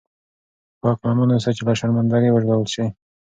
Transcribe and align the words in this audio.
پاک 0.81 0.99
لمن 1.07 1.29
اوسه 1.35 1.51
چې 1.57 1.61
له 1.67 1.73
شرمنده 1.79 2.17
ګۍ 2.23 2.29
وژغورل 2.31 2.67
شې. 2.73 2.85